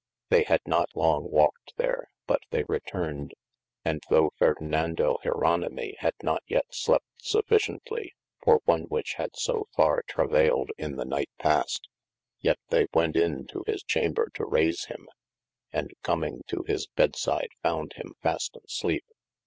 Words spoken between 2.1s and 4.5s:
but they returned, and thoug[h]